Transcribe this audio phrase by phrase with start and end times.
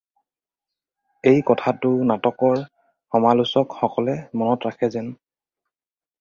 [1.31, 5.13] এই কথাটো নাটকৰ সমালোচকসকলে মনত ৰাখে যেন।